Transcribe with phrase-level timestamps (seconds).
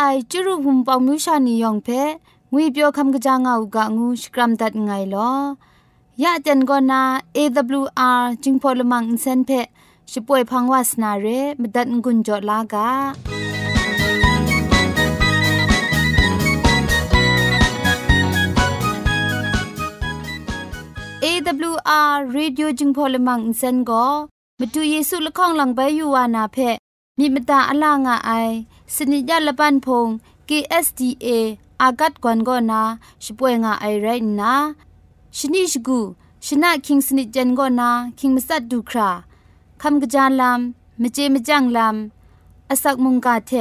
[0.00, 1.88] ไอจุรุภุมปองมิวชานียองเพ
[2.52, 5.30] งุยเปียวคำกะจางอูกะงูสกรัมดัดไงลอ
[6.22, 7.02] ยะเจนกอนา
[7.36, 9.50] AWR จิงพอลมังอินเซนเพ
[10.12, 11.26] ช่วยพังวาสนาเร
[11.60, 12.88] มดัดงุนจอลากา
[21.20, 21.26] เอ
[21.72, 24.06] วอาร์เรดิโอจึงพอลมังอินเซนก็
[24.58, 26.56] มาดูเยซูละข้องหลังใบยูวานาเพ
[27.18, 28.32] มีมตาอลางอไอ
[28.94, 30.08] สนิยาละปันพง
[30.48, 31.28] KSDA
[31.82, 32.82] อากัดกวนกอนา
[33.24, 34.06] ช่วยงาไอไร
[34.40, 34.52] นะ
[35.36, 36.00] ชนิชกู
[36.46, 39.10] ชนะคิงสนิจันกอนาคิงมัสัดดูครา
[39.82, 43.52] คำกระจานลำมเจมจังลำอาศักมุงกาเท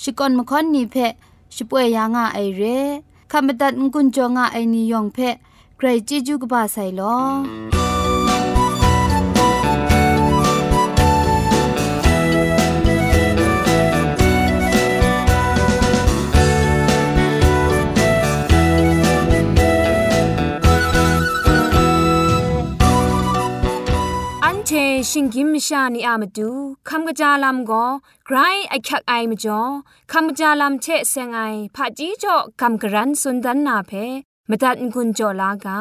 [0.00, 0.96] ชิกอนมคอนนีเพ
[1.54, 2.62] ช่วยยางาไอเร
[3.30, 5.18] คำบัดงกุนจงาไอนิยองเพ
[5.76, 7.83] ใครจีจูกบาไซลอ
[24.70, 24.72] ช
[25.10, 26.50] ชิงกิมชานีอามาดู
[26.88, 27.84] คำกระจาลำก็
[28.26, 28.36] ไกร
[28.68, 29.60] ไอคักไอมาจ่อ
[30.12, 31.40] คำกระจาลำเชเซงไอ
[31.74, 33.92] ผาจีจ่อคำกระรันสุนดันนาเพ
[34.48, 35.78] มาตัดกุญจ่อลากา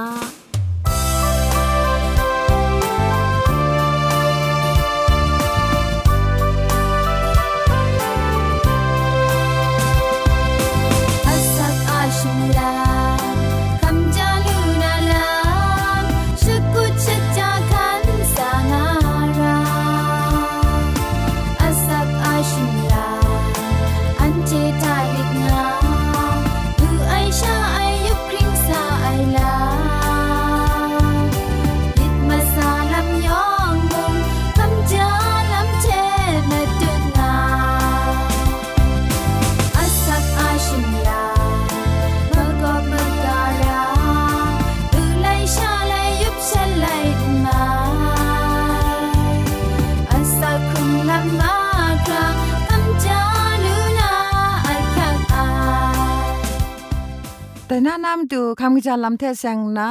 [57.74, 59.90] แต่น้านำดูคำกจาลำเทเซงนะ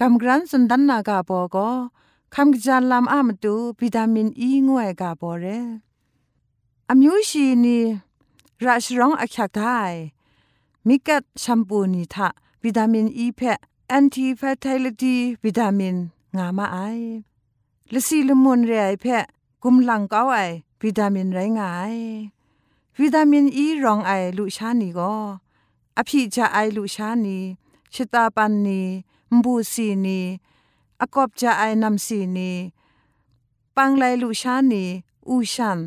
[0.00, 1.70] คำกรันสุนดันนากาโปก็
[2.34, 5.44] คำกจาลำอามดูวิตามินอีงวยกาโปเร
[6.88, 7.78] อามิวชีนี
[8.64, 9.78] ราชร้องอักขากได้
[10.86, 12.28] มิกัดแชมพูนีทะ
[12.64, 13.40] วิตามินอีเพ
[13.88, 15.96] แอนตี้แฟตลิตี้วิตามิน
[16.36, 16.78] งามาไอ
[17.92, 19.06] ละสีละมุนเรไอเพ
[19.62, 20.34] กุมหลังก้าไอ
[20.82, 21.96] วิตามินไรงาย
[23.00, 25.14] วิตามินอีรองไอลุชานีก็
[25.98, 27.38] อภิจาไอลุชานี
[27.94, 28.80] ชิตาปันนี
[29.32, 30.20] มบูสีนี
[31.00, 32.50] อกอบจาไอนำสีนี
[33.76, 34.84] ปังไลลุชานี
[35.28, 35.78] อูชัน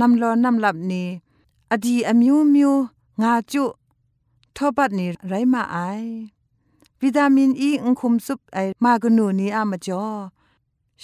[0.00, 1.02] นำลอนำหลับนี
[1.72, 2.72] อดีอมิวมิว
[3.22, 3.64] งาจุ
[4.56, 5.76] ทอปัดนีไรมาไอ
[7.00, 10.06] วิตามินอีอุคุมซุปไอมากนูนีอามจ่อ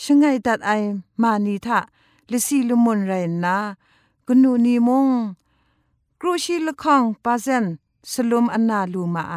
[0.02, 0.70] ชงไงตัดไอ
[1.22, 1.78] มานีทะ
[2.30, 3.12] ลิซีลุมุนไร
[3.44, 3.56] นา
[4.26, 5.08] กนูนีมง
[6.20, 7.64] ครูชีละข้องปาเซน
[8.12, 9.36] สลุมอันนาลูมาไอ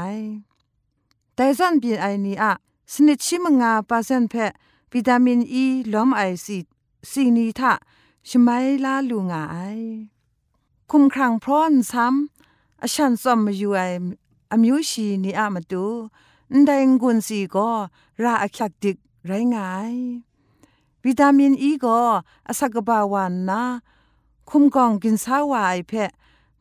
[1.36, 2.52] แต่ซันปีไอนี้อะ
[2.94, 4.34] สนิดชิมงาปาเซนเพ
[4.94, 6.58] วิตามินอีล้อมไอซี
[7.10, 7.74] ซีนีทะ
[8.30, 8.50] ชไม
[8.84, 9.58] ลาลูงาไอ
[10.90, 13.82] คุมครังพร้อนซ้ำอชันซอมมาอยู่ไอ
[14.52, 15.88] อมิวชีนีอะมาดู
[16.54, 17.72] นไดงกุนสีก็
[18.24, 19.96] ราอคักดิกไรงาย
[21.06, 22.00] วิตามินอีก็
[22.48, 23.64] อสักบาวันนะ
[24.50, 26.12] คุมกองกินสาวายเพะ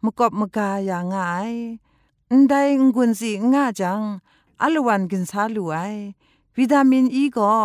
[0.04, 1.18] มกบมกาอย่างง
[2.50, 2.62] ได้
[2.94, 4.02] งุนสิง่าจัง
[4.62, 5.76] อัลวันกินซาลูไอ
[6.56, 7.56] วิตามินอีก็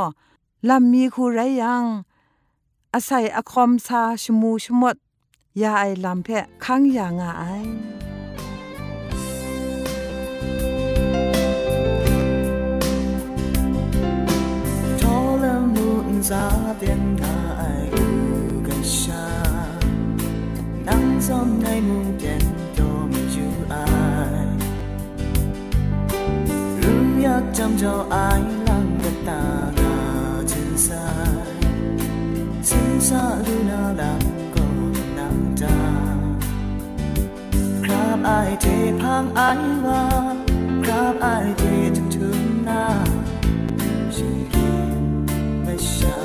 [0.69, 1.83] ลำมีคูไรยัง
[2.93, 4.95] อาศัยอคอมซาชมูชมด
[5.61, 7.31] ยาไอลำเพะค้างยางอ
[16.29, 16.43] ซา
[16.77, 17.35] เป็นนา
[20.85, 22.52] ไซ้อมในมุ，มเด่น。
[27.23, 29.31] 一浸在矮冷嘅大
[29.77, 30.93] 廈全晒，
[32.61, 33.15] 星沙
[33.45, 34.03] 亂啊冷
[34.53, 34.59] 個
[35.15, 35.65] 冷炸
[37.81, 39.41] ，Club I ที่พังไอ
[39.85, 40.03] ว่า
[40.83, 42.85] Club I ที่จะถึงหน้า
[44.15, 44.99] ชีวิต
[45.63, 46.19] ไม่ชา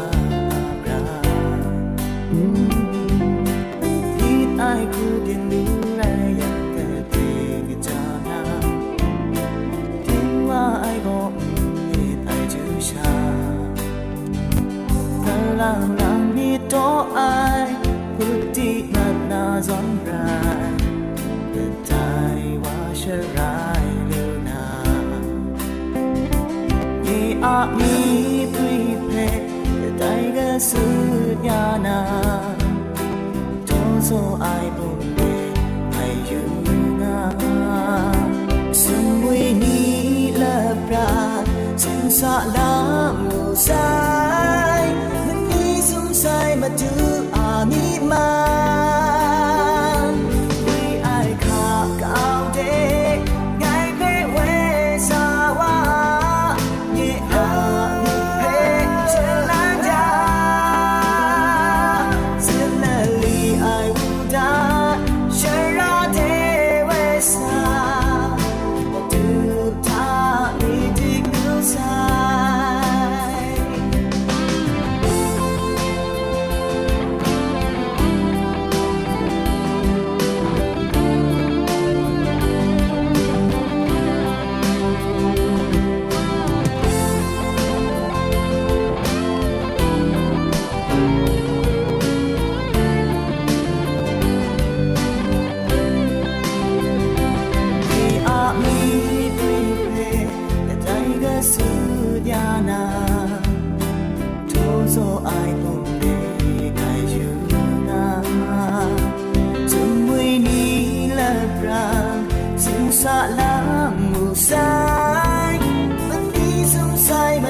[0.83, 1.01] บรา
[4.21, 5.78] อีดไอคู่เดียว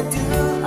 [0.03, 0.58] gonna do.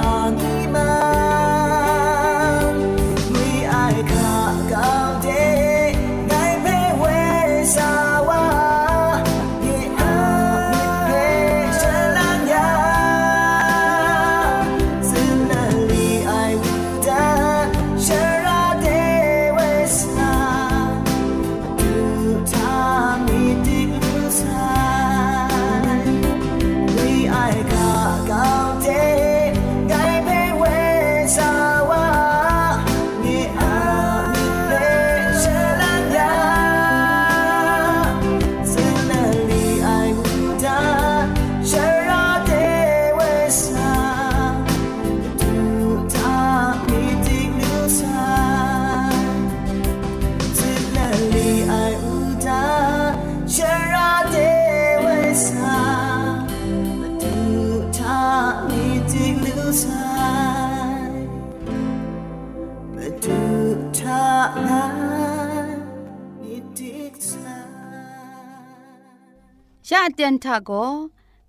[70.01, 70.12] Side.
[70.12, 70.71] ยะเตียนทาโก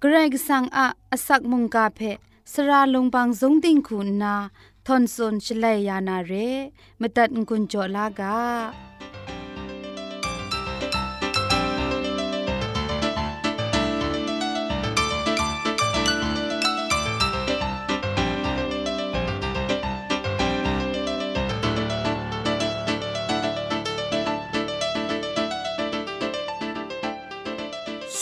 [0.01, 2.01] เกรกสังอะอสักมุงกาเพ
[2.53, 4.35] สระลงบางสงติงคุณนา
[4.87, 6.33] ทอนซนชลัยยานาเร
[7.01, 8.37] มตัดกุญจลากา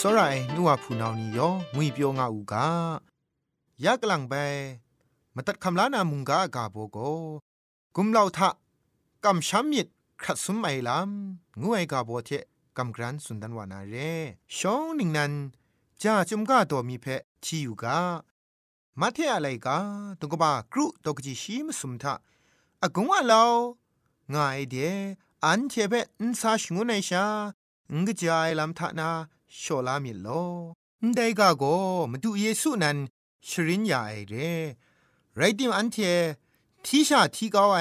[0.06, 2.54] ောရိုင်နုဝဖူနောင်နီယောငွေပြောငါဥက
[3.84, 4.34] ยะกลังไป
[5.34, 6.98] มาตัดคำลานามุงกากาโบโก
[7.96, 8.48] กุมเหล่าทะ
[9.24, 9.86] กำช้ำมิด
[10.22, 12.30] ครัดสุมไอลำงวยกาโบเท
[12.76, 13.94] กำกรันสุนดันวานาเร
[14.56, 15.32] ชองหนึ่งนั้น
[16.02, 17.98] จ้าจุมกาตัวมีเพะที่อยู่กา
[19.00, 19.78] มาเทอะไรกา
[20.20, 22.14] ตุกบากรุตกจิชีมสุมทะ
[22.82, 23.42] อากงว่าเรา
[24.34, 24.76] ง่ายเด
[25.44, 27.24] อันเทเปอินซาชงุนไอชา
[27.92, 29.10] งกจายลำทะนา
[29.57, 30.27] โชลามิโล
[31.15, 31.63] ได้กาโก
[32.11, 32.97] มาดูเยซูนั้น
[33.47, 34.35] ชรินยาไอเร
[35.37, 35.97] ไรดิมอันเท
[36.85, 37.79] ทีชาทีเกาไอ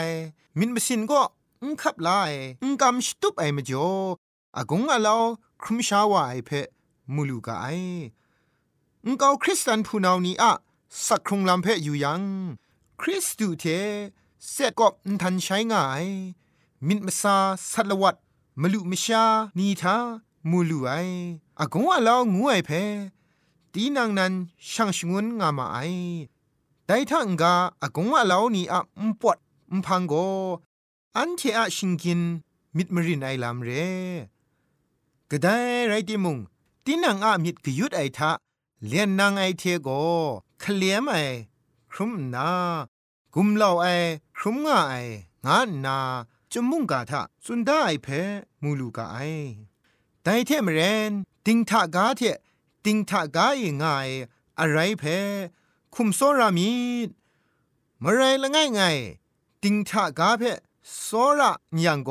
[0.58, 1.22] มินมสินก็
[1.62, 2.28] อุงคับลาไอ
[2.62, 3.88] อุงกำสตุปไอมจ่อ
[4.56, 5.22] อากงอาลาว
[5.62, 6.50] ครุมชาวาไอเพ
[7.14, 7.66] มูลูกาไอ
[9.04, 10.52] อุงเกาคริสตันพูนาวนีอะ
[11.06, 12.22] สักครุงลำเพอยู่ยัง
[13.00, 13.64] คริสตูเท
[14.50, 16.04] เสร็จก็อุนทันใช้ง่าย
[16.86, 17.36] มินมซา
[17.70, 18.16] สัตลวัด
[18.60, 19.24] มลุมชา
[19.58, 19.96] นีทา
[20.48, 20.90] มูลูไอ
[21.60, 22.70] อากงอาลางูไอเพ
[23.72, 24.32] ตีนางนั้น
[24.70, 25.78] ช่างชงวนงามาไอ
[26.86, 29.36] ไดทังกาอากงว่าเหล่านี้อะอุปวด
[29.70, 30.14] อุพังโก
[31.16, 32.20] อันเทอะชิงกิน
[32.76, 33.70] มิดมรินไอลามเร
[35.30, 35.56] กระได้
[35.88, 36.38] ไรติมุง
[36.84, 38.30] ตินังอะมิดกยุดไอทะ
[38.86, 39.88] เลียนนางไอเทโก
[40.60, 41.14] เคลียมไอ
[41.92, 42.48] ครุมนา
[43.34, 43.86] กุมเหล่าไอ
[44.36, 44.94] ครุมงาไอ
[45.46, 45.98] งานา
[46.52, 48.08] จมุงกาทะสุนได้ไอเพ
[48.62, 49.18] มูลูกาไอ
[50.24, 51.12] ไดเทมเรน
[51.46, 52.22] ติงทะกาเท
[52.84, 54.08] ติงทะกาเองาย
[54.58, 55.04] อะไรเพ
[55.94, 56.72] คุมโซรามี
[58.02, 58.80] มะไรละง่ายไง
[59.62, 60.42] ติงทะกาเพ
[61.02, 61.08] โซ
[61.38, 61.52] ระ
[61.84, 62.10] ยังโก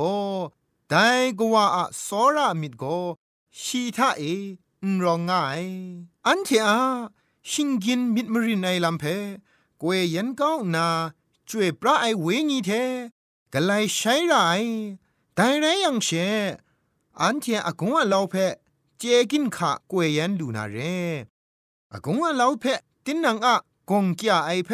[0.89, 0.95] ได
[1.39, 2.83] กว่าอะโซระมิดโก
[3.61, 4.23] ชีทะเอ
[4.83, 5.63] อรองง่าย
[6.25, 6.79] อันเทอา
[7.49, 9.03] ชิงกินมิดมรินไอลัมเพ
[9.81, 10.87] กวยยันก้าวนา
[11.49, 12.71] จวยพระไอเวงีเท
[13.53, 14.35] กะไลใช้ไร
[15.35, 16.09] ไดไรยังเช
[17.21, 18.35] อันเทอากงว่าเราเพ
[18.97, 20.77] เจกินขะกวยยันดูนาเร
[21.93, 22.65] อากงว่าเราเพ
[23.05, 23.55] ตินนังอะ
[23.89, 24.69] กงกี้ไอเพ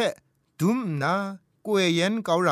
[0.60, 1.14] ดุมนา
[1.66, 2.50] กวยยันเกาไร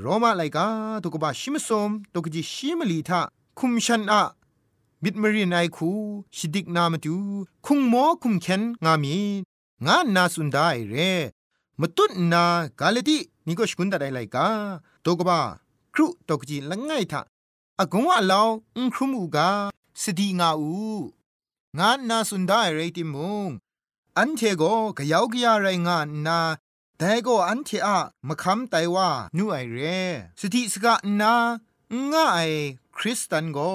[0.00, 0.66] โรมาไลกา
[1.02, 3.20] ตุกบะชิมสมตุกจิชิมลีทา
[3.58, 4.22] คุมชันอะ
[5.02, 5.90] มิดมรีนไอคู
[6.36, 7.16] ชิดิกนามาดู
[7.66, 9.16] คุงโมคุมเคนงามี
[9.86, 10.94] งานนาสุนไดเร
[11.80, 12.44] มตุนนา
[12.80, 14.46] กาเลตินี่ก็ชกุนตะไดไลกา
[15.04, 15.38] ตุกบะ
[15.94, 17.20] ครุตุกจิละง่ายทา
[17.80, 18.42] อากงว่าเรา
[18.76, 19.50] อุครุมูกา
[20.02, 20.72] สดีงาอู
[21.78, 23.16] งานนาสุนได้เรติม
[23.46, 23.48] ง
[24.18, 24.62] อันเทโก
[24.98, 26.40] กะยาวกะยาไรงานนา
[26.98, 29.78] แต่ก็อันเทอะมาคำไตว่านูไอเร
[30.40, 31.34] สติสกะนา
[32.12, 32.48] ง่าย
[32.96, 33.72] คริสตันก็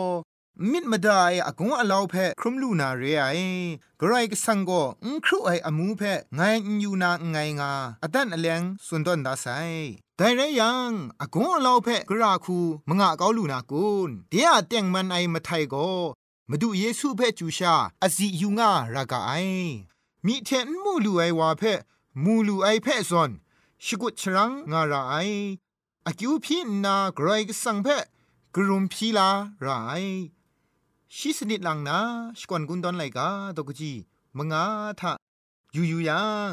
[0.72, 3.26] มิดมาได้อากงอลาวเพครุมลูนาเรไอ
[4.02, 6.02] กรายกสังก็อุครุไออมูเพ
[6.36, 6.42] ไง
[6.80, 7.72] อยู่นาไงงา
[8.04, 9.48] อดันอเลงสุนดอนดาไซ
[10.18, 10.92] แต่ไรยัง
[11.22, 12.58] อากงอลาเพกราคู
[12.90, 15.90] มงะเกาลูนากุนเดียเตียงมันไอมาไทยก็
[16.50, 19.32] มาดูเยซูเพจูชาอซิยูงารากาไอ
[20.26, 21.64] มีเทนมูลูไอวาเพ
[22.24, 23.32] มูลูไอเพซอน
[23.86, 25.16] ชกุชรังงาราไอ
[26.06, 27.88] อากิวพีนากรอยกสังเพ
[28.56, 29.30] กรุมพีลา
[29.62, 29.68] ไร
[31.16, 32.00] ชิสนิดลังนา
[32.40, 33.28] สกวนกุนดอนไลกา
[33.58, 33.92] ตกจี
[34.38, 34.66] มงา
[35.00, 35.12] ทะ
[35.76, 36.52] ยูยูยัง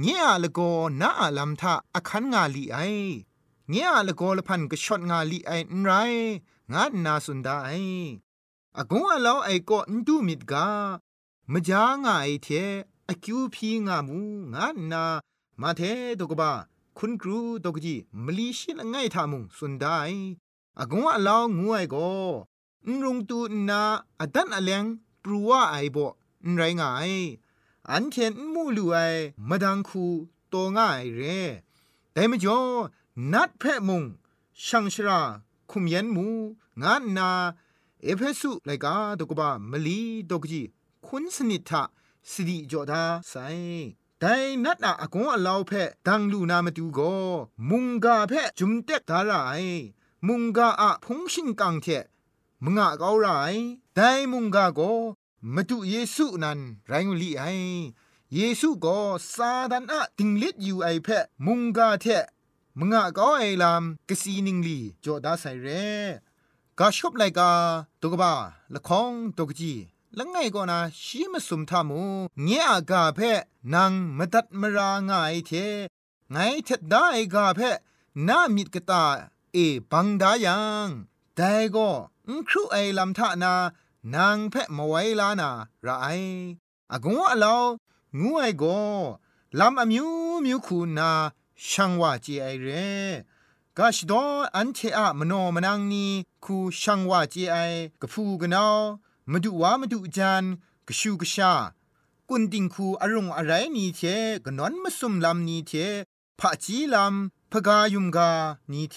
[0.00, 0.60] เงียละโก
[1.00, 2.78] นาอาลัมทะอคันงาลีไอ
[3.70, 5.90] เงียละโกละพันกชดงาลีไอนไร
[6.72, 7.70] งานนาสุนดาไอ
[8.78, 10.66] อากงอลาไอโกนดูมิดกา
[11.52, 12.48] มจางาไอเท
[13.08, 14.18] อคิวพีงามู
[14.54, 15.04] งานนา
[15.60, 15.80] มาเท
[16.18, 16.52] ตกบะ
[16.98, 19.98] คุณครูตกจีมลีชิลง่ายทามุงสุนได้
[20.78, 21.96] อากงว่าลาวงูไอโก
[22.86, 23.38] นรุงตู
[23.68, 23.82] นา
[24.20, 24.84] อดันอเลง
[25.22, 25.96] ปรัวไอโบ
[26.46, 27.12] นไรงาย
[27.92, 28.96] อันเทนมูลูไอ
[29.48, 30.04] มาดังคู
[30.48, 31.40] โตง่ายเร่
[32.12, 32.60] แต่มจ่อ
[33.32, 34.02] นัดเพะมุง
[34.66, 35.20] ช่างชรา
[35.70, 36.26] คุมยันมู
[36.82, 37.30] งานนา
[38.02, 40.62] เอเพสุไลกาตกบะมลีตกจี
[41.06, 41.82] คุณสนิทะ
[42.30, 43.34] สิริจอดาไซ
[44.20, 45.72] แต่นัดอะกงอลาวเพ
[46.06, 47.00] ดังลูนามาดูโก
[47.70, 49.32] มุงกาเพะจุมเต็กดาไร
[50.26, 51.86] มุงกาอะพงชิงกังเท
[52.64, 53.26] มงะเกาไร
[53.94, 54.80] แต่มุงกาโก
[55.54, 57.44] มาดูเยซูนั้นไรงลีไอ
[58.34, 58.98] เยซูก็
[59.34, 61.08] ซาดันอะติงลิดอยู่ไอเพ
[61.46, 62.06] มุงกาเท
[62.78, 65.68] มึงอะกาไอลามกสีนิงลีจอดาไซเร
[66.78, 67.50] กาชอบไลกา
[68.00, 68.32] ตุกบา
[68.74, 69.72] ละคองตุกจี
[70.18, 72.02] ละไงก็นาชีมสุมทามู
[72.42, 73.18] เงียกาเพ
[73.74, 75.50] นางมตัดมรางายเท
[76.30, 77.04] ไงเท็ดได้
[77.34, 77.60] กาเพ
[78.28, 79.04] นามิดกตา
[79.52, 79.58] เอ
[79.90, 80.88] บังดายัง
[81.36, 81.88] แต่ก็
[82.48, 83.54] ครูไอลำทานา
[84.14, 85.50] นางเพะมาไว้ลานา
[85.86, 86.06] ระไอ
[86.92, 87.54] อากงว่าเรา
[88.18, 88.64] งูไอโก
[89.58, 90.08] ลำอมิว
[90.44, 91.10] มิวคูนา
[91.68, 92.68] ช่างว่าจีไอเร
[93.76, 94.24] กาชดอ
[94.56, 96.06] อันเทอะมโนมนังนี
[96.44, 97.56] คูช่างว่าจีไอ
[98.00, 98.78] กะพูกะนาว
[99.30, 100.44] มาดูว่ามาดูจาน
[100.88, 101.52] กชูกชา
[102.28, 104.00] กุนติงคูอารมณ์อะไรนี่เท
[104.44, 105.72] กนอนมาสุมลำนี่เท
[106.38, 108.30] พะจีลำพกายุมกา
[108.72, 108.96] นี่เท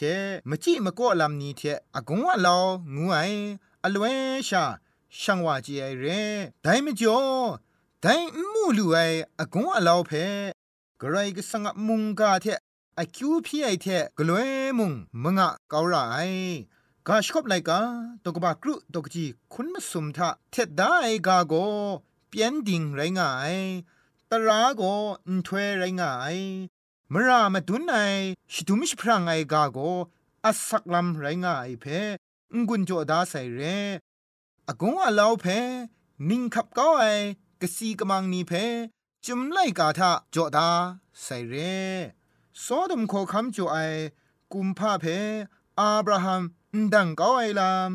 [0.49, 1.61] มจิมก็ลำนี่เท
[1.95, 2.55] อากงว่าเรา
[2.95, 3.17] งูไอ
[3.83, 4.05] อลเว
[4.49, 4.63] ชา
[5.21, 6.05] ช่างว่าจีไอเร
[6.63, 7.19] ได้ไม่จ่อ
[8.01, 8.15] ได้
[8.53, 8.97] มูลูไอ
[9.39, 10.11] อากงว่าเราเพ
[11.01, 12.45] กไรก็สังมุงกาเท
[12.95, 14.91] ไอคิวพี่ไอเทกลวยมุง
[15.23, 15.95] มงะเกาไร
[17.07, 17.79] กาชกบไลกา
[18.23, 20.95] ตกบากรุตกจีคุณมสุมทะเท็ดได้
[21.27, 21.53] กาโก
[22.29, 23.55] เปียนดิ่งไรงาย
[24.29, 24.81] ตราโก
[25.27, 26.37] อินทเวไรงาย
[27.13, 27.95] มรามาดุนไอ
[28.51, 29.77] ชิดุมิชพรางไอกาโก
[30.45, 31.85] อัสักลำไรงายเพ
[32.53, 33.61] งกุนโจดาใส่เร
[34.69, 35.45] อากงอาลาวเพ
[36.29, 37.03] นิ่งขับก้าไอ
[37.61, 38.51] กะซีกมังนีเพ
[39.25, 40.69] จุมไลกาทะโจดา
[41.21, 41.53] ใส่เร
[42.61, 43.77] โซดมโคคำโจไอ
[44.53, 45.05] กุมพาเพ
[45.79, 46.41] อาบราฮัม
[46.93, 47.91] ดังก้าไอลาม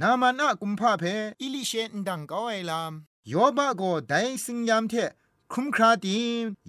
[0.00, 1.04] นามันอะกุมพาเพ
[1.40, 2.92] อิลิเชนดังก้าไอลาม
[3.28, 4.94] โยบะโกไดสิงยามเท
[5.52, 6.18] คุมคราดี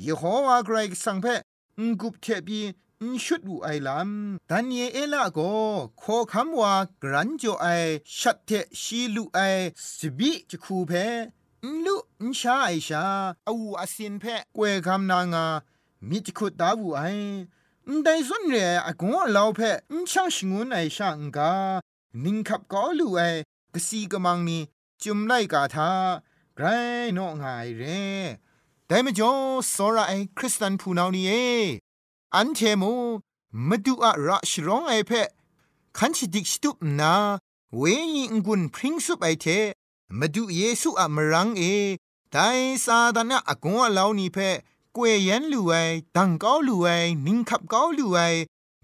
[0.01, 1.25] เยโฮวาไกรสังเพ
[1.80, 2.62] งกุบเทบี
[3.25, 5.53] ชุดอูไอลำดันเยเอละก็
[6.01, 7.67] ขอคำว่ากรันจ่อไอ
[8.17, 9.39] ชัดเทชีลูไอ
[9.97, 10.91] สบิจะคูเพ
[11.85, 13.05] ลุนชาไอชา
[13.47, 14.24] อาวูอาศินเพ
[14.55, 15.45] กวยคำนางา
[16.09, 17.01] มิจคุดดาวูไอ
[18.03, 19.59] ได้ส่วนเรอากงเราเพ
[19.91, 21.51] นช่างชงวนไอช่างกา
[22.24, 23.21] นิงขับก็ลูไอ
[23.74, 24.59] กสีกมังนี
[25.01, 25.91] จุมไลกาทา
[26.55, 26.65] ไกร
[27.17, 27.45] นองไง
[27.77, 27.83] เร
[28.88, 29.31] แต่ไม่จ่อ
[29.74, 31.31] สระไอคริสตันผู้นานี่เอ
[32.36, 32.94] อันเทมู
[33.68, 35.12] มาดูอะระชร้องไอเพ
[35.98, 37.13] คันชิดิกสตุปนา
[37.77, 37.82] เว
[38.15, 39.46] ยิงกุนพริ้งสุบไอเท
[40.20, 41.63] มาดูเยซูอะมรังเอ
[42.32, 42.38] ได
[42.86, 44.38] ซาดานะอากงอะลาวนี่เพ
[44.96, 45.74] กวยยันลูไอ
[46.15, 46.88] ดังก้าวลูไอ
[47.25, 48.20] นิงขับก้าวลูไอ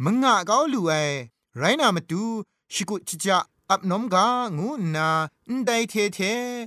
[0.04, 0.92] มงะก้าวลูไอ
[1.58, 2.24] ไรนามาดู
[2.74, 3.40] ชิกุจิจะ
[3.70, 4.26] อับนมกา
[4.58, 5.10] งูนา
[5.66, 6.20] ได้เทเท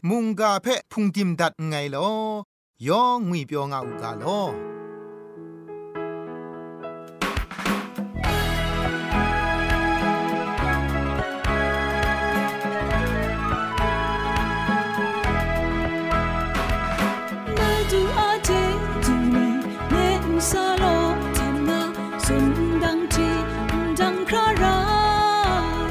[0.09, 2.09] มุงกาเพพุงติมดัดไงลอ
[2.87, 4.41] ยองุยเปียวงาอุกาลอ
[24.27, 24.81] เพราะรั
[25.63, 25.91] ก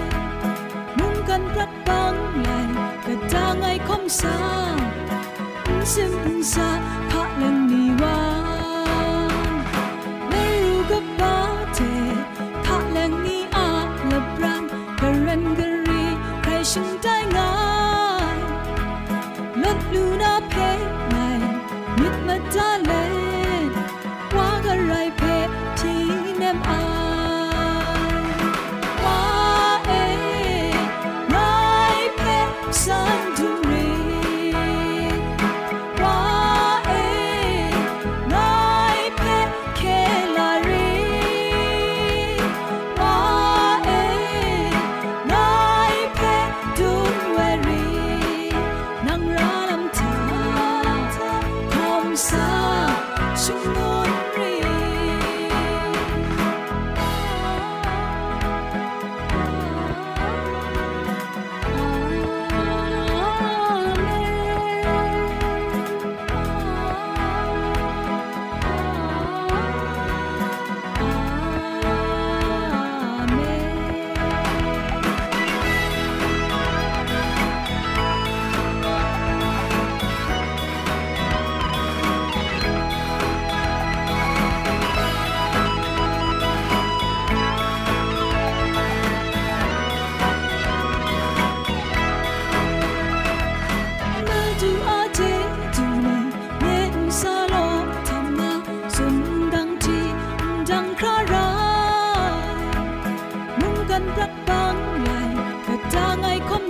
[0.97, 2.49] มุ่งกันพรับบังไหล
[3.05, 4.37] กระจางไอคมสา
[5.93, 6.69] ซึมซา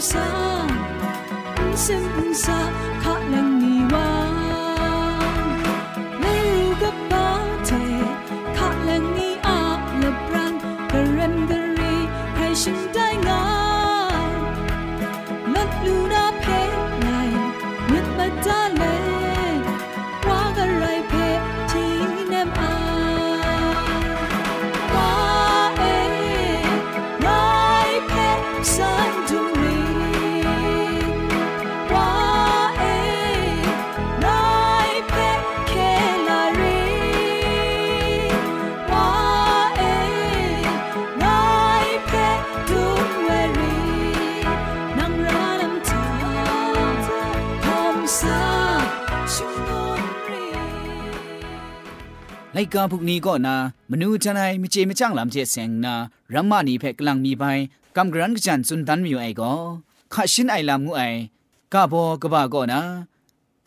[0.03, 0.21] 想
[1.71, 2.53] 你不声
[3.01, 3.12] 不
[52.92, 53.54] พวกนี้ก็นา
[53.90, 55.94] มนูจันไอมเจมจังลำเจเซงนา
[56.34, 57.44] รัมมานีเพกลังมีไป
[57.96, 59.52] กำกรันกจันสุนดันมีไอก็
[60.12, 61.02] ข้าชินไอลำงูไอ
[61.72, 62.80] กาบอกบาก็นะ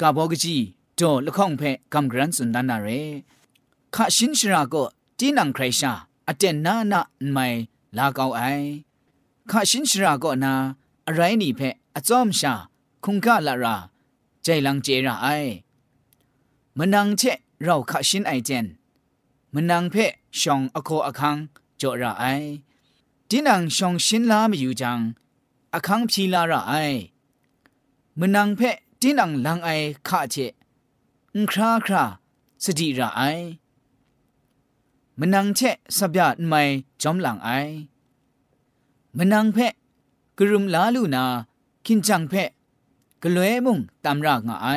[0.01, 0.55] กาบอกจี
[0.95, 1.61] โจละข้องเพ
[1.93, 2.87] กำกรันสุนดันนาเร
[3.95, 4.83] ข้าชินชราก็
[5.19, 5.93] จีนังใครชา
[6.27, 7.47] อเจนนานาไม่
[7.97, 8.41] ลาเกาไอ
[9.51, 10.53] ข้าชินชราก็นา
[11.07, 11.61] อะไรนี่เพ
[11.95, 12.53] อจอมชา
[13.03, 13.75] คุงกะละรา
[14.43, 15.27] ใจลังเจระไอ
[16.77, 17.23] มันนังเช
[17.62, 18.66] เราขะชินไอเจน
[19.54, 21.36] มันนางเพะชองอโคอคัง
[21.80, 22.24] จอระไอ
[23.28, 25.00] ดินังชองชินลาไม่อยู่จัง
[25.74, 26.74] อคังพีลาระไอ
[28.18, 29.68] มันนางเพะดินังลังไอ
[30.08, 30.36] ขะเจ
[31.34, 32.04] อุคราครา
[32.62, 33.22] สติระไอ
[35.18, 35.60] มันนางเช
[35.96, 36.62] สับยาดไม่
[37.02, 37.50] จอมหลังไอ
[39.16, 39.72] มันนางเพะ
[40.38, 41.24] กรุมลาลูนา
[41.84, 42.50] คินจังเพะ
[43.22, 44.68] กลวยมุงตามรากงไอ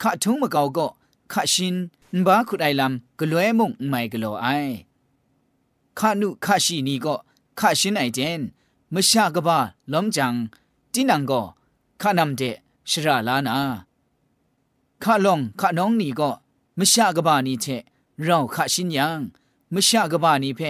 [0.00, 0.86] ข้าทุงมะเกาก็
[1.32, 1.76] ข้าชิน
[2.26, 4.46] บ้าขุดไอลำกลัวมุงไม่กลัวไอ
[5.98, 7.14] ข้านุข้าชีนี่ก็
[7.60, 8.40] ข้าชินไอเจน
[8.94, 9.58] มชากบ้า
[9.92, 10.34] ล้มจัง
[10.92, 11.42] จีนังก็
[12.00, 12.42] ข้านำเจ
[12.90, 13.58] ชราลานา
[15.02, 16.30] ข้าลงข้าน้องนี่ก็
[16.78, 17.66] มชากบ้านี่เท
[18.22, 19.20] เราข้าชินยัง
[19.74, 20.60] มชากบ้านี่เพ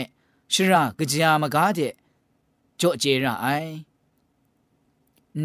[0.52, 1.80] ชรากะจามกาเด
[2.80, 3.46] จ่อเจระไอ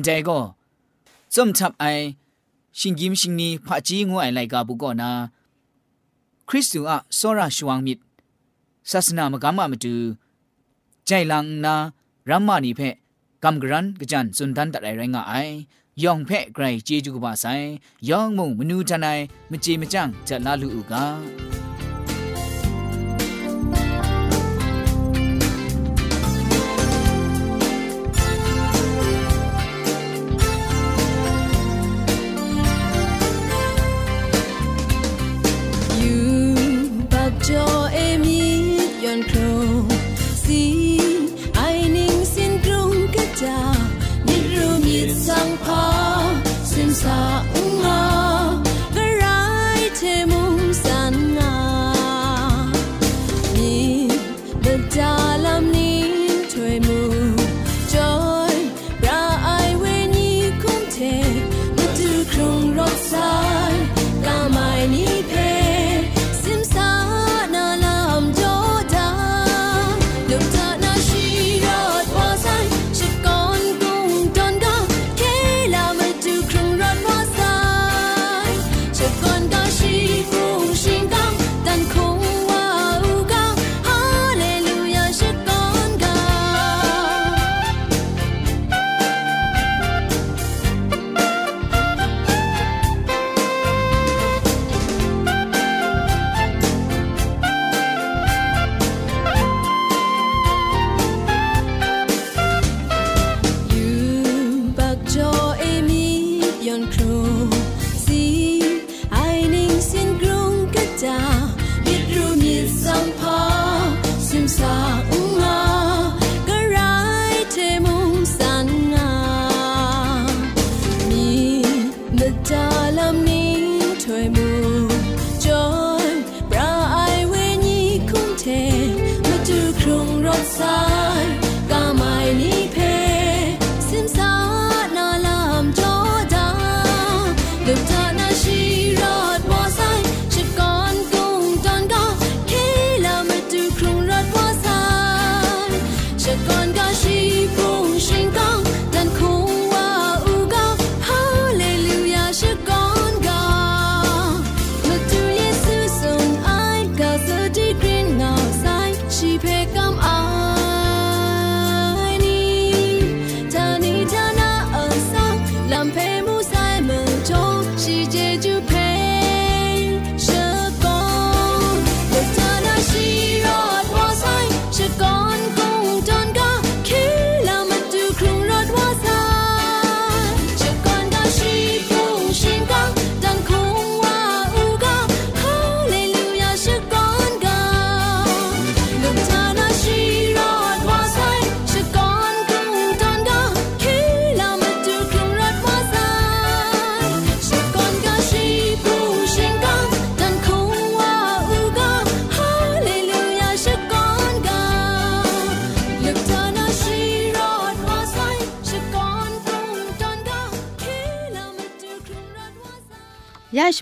[0.04, 0.40] แต่ก็
[1.34, 1.86] จมทับไอ
[2.79, 5.11] ชิงยิมชิงนี้พระจีงวยไลกาบุกอนา
[6.49, 7.99] คริสตูอะโซราชวงมิด
[8.91, 9.95] ศาสนามกามะมตู
[11.07, 11.75] ใจลังนา
[12.29, 12.81] รัมมานีเพ
[13.45, 15.35] กัมกรันกจันสุนทันตัดไอไรงะไอ
[16.03, 17.45] ยองเพไกรเจจูกบาไซ
[18.09, 19.09] ยองมุงมนูจันไอ
[19.51, 21.05] มเจมจังจะลาลูอูกา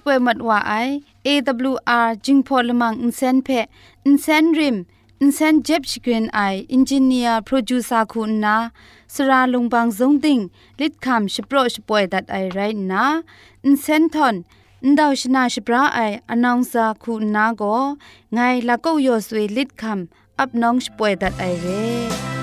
[0.06, 0.74] ป่วยมัดว่าไอ
[1.28, 3.50] AWR จิงพอลมังอินเซนเพ
[4.06, 4.78] อินเซนริม
[5.22, 6.40] อินเซนเจ็บชกรีนไอ
[6.74, 8.58] อินจิเนียร์โปรดิวซาคุณนา
[9.14, 10.40] สราลงบางซงติง
[10.80, 12.60] ลิดคำชโปรชป่วยดัดไอไร
[12.92, 13.06] นา
[13.66, 14.36] อินเซนทอน
[14.86, 17.64] นดาวชนาชปราไออนองซาคุณนาโก
[18.34, 22.35] ไงละก็ยอสวยลิดคำอับน้องชป่วยดัดไอเร่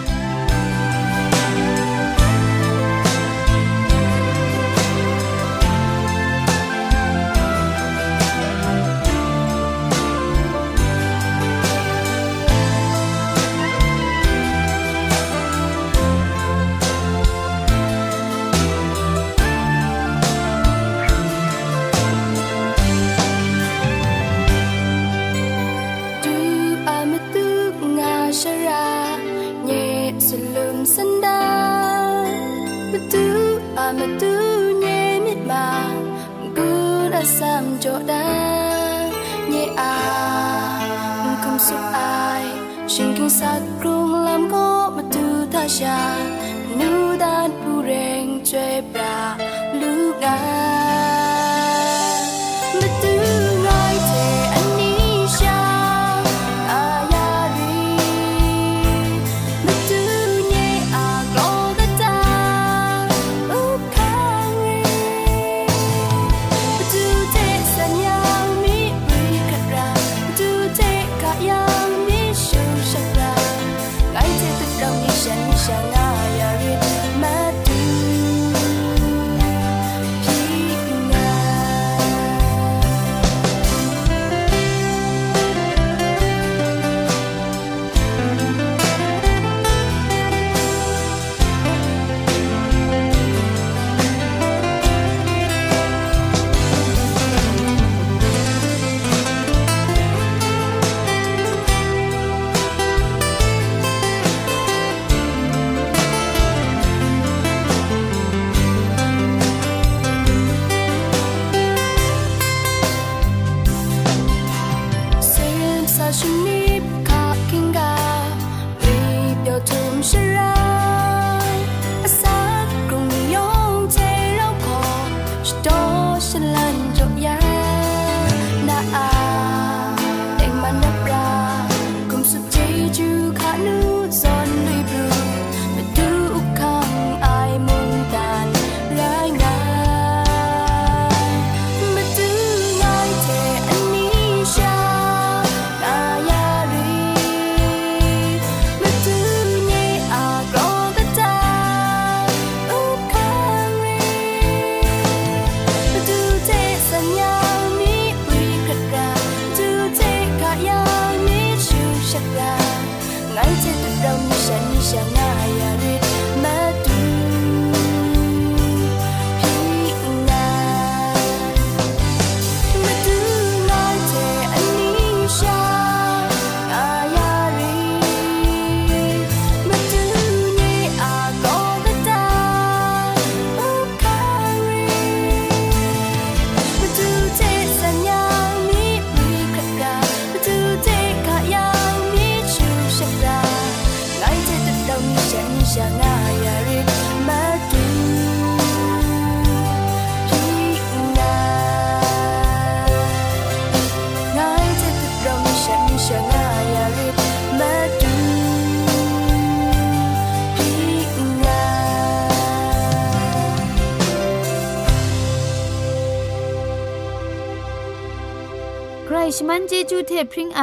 [220.22, 220.62] จจูเทพริงไอ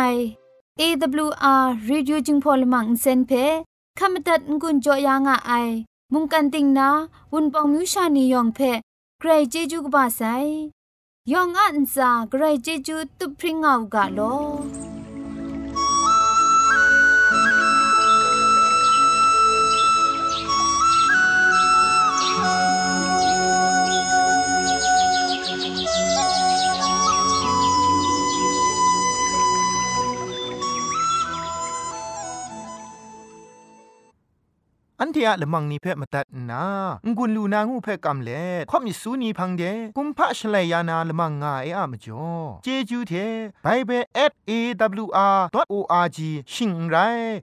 [0.80, 3.32] AWR Reducing Polymer อินเซนเพ
[4.00, 5.52] ขามตัดงุนจอยางอไอ
[6.14, 6.90] มุงกันติงนา
[7.34, 8.60] วุนปองมิวชานียองเพ
[9.20, 10.22] ใครเจจูกบาไซ
[11.32, 14.20] ยองอันซาใครเจจูตุพริงเอากาโล
[35.02, 36.64] อันเทียละมังนิเพ่มาตัดนา
[37.18, 39.64] งุนลูนางูเพ่กำเล่ข่อมิสูนีพังเด
[39.98, 42.28] กุมพะชเลยานาละมังงาเออะมจ่อ
[42.64, 43.14] เจจูเท
[43.64, 44.04] ไบเบิล
[44.50, 46.20] @awr.org
[46.54, 46.96] ชิงไร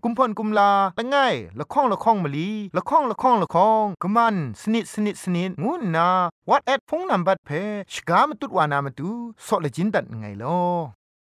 [0.04, 1.16] กุมพ่นกุมลาละไง
[1.58, 6.08] ละข้องละข้องมะลีละข้องละข้องละข้องกะมันสนิดสนิดสนิดงูนา
[6.48, 9.10] what at พงนัมบัดเพ่ชกามตุดวานามตุ
[9.46, 10.60] ซอเลจินดัดไงลอ